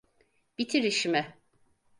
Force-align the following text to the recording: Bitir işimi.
Bitir 0.57 0.83
işimi. 0.83 1.37